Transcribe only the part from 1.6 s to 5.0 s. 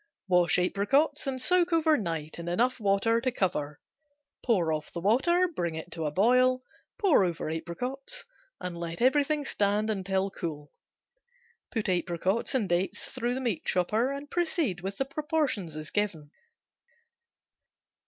over night in enough water to cover. Pour off